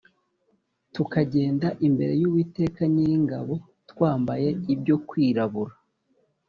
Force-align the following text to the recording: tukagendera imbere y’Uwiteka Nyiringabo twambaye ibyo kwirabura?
tukagendera 0.93 1.69
imbere 1.87 2.13
y’Uwiteka 2.21 2.81
Nyiringabo 2.93 3.53
twambaye 3.89 4.49
ibyo 4.73 4.95
kwirabura? 5.07 5.73